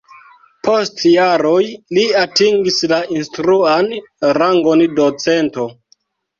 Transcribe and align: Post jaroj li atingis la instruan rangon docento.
Post 0.67 1.03
jaroj 1.09 1.59
li 1.99 2.07
atingis 2.23 2.81
la 2.95 3.03
instruan 3.19 3.95
rangon 4.41 4.85
docento. 5.05 5.71